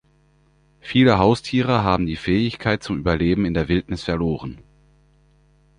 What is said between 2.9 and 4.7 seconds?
Überleben in der Wildnis verloren.